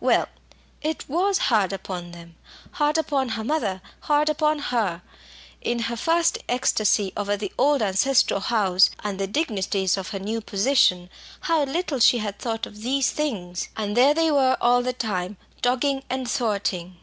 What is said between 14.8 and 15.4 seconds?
the time